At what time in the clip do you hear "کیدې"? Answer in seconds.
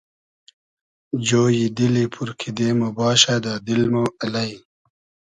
2.39-2.69